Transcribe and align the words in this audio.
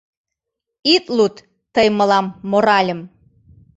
Ит 0.93 1.05
луд 1.15 1.35
тый 1.73 1.87
мылам 1.97 2.25
моральым! 2.51 2.99